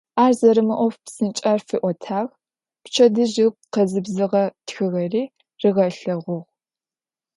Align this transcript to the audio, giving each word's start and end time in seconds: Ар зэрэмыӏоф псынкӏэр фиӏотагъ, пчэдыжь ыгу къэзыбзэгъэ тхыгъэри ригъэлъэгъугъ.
Ар 0.23 0.31
зэрэмыӏоф 0.39 0.95
псынкӏэр 1.03 1.59
фиӏотагъ, 1.67 2.31
пчэдыжь 2.83 3.37
ыгу 3.45 3.61
къэзыбзэгъэ 3.73 4.43
тхыгъэри 4.67 5.23
ригъэлъэгъугъ. 5.61 6.45